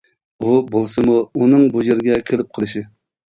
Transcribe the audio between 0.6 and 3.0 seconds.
بولسىمۇ، ئۇنىڭ بۇ يەرگە كېلىپ قېلىشى.